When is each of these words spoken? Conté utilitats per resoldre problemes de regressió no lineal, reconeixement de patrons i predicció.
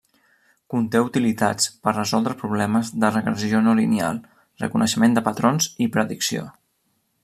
Conté 0.73 1.01
utilitats 1.07 1.67
per 1.83 1.93
resoldre 1.97 2.35
problemes 2.41 2.91
de 3.05 3.13
regressió 3.13 3.63
no 3.69 3.77
lineal, 3.83 4.21
reconeixement 4.67 5.19
de 5.19 5.29
patrons 5.33 5.73
i 5.87 5.95
predicció. 5.99 6.53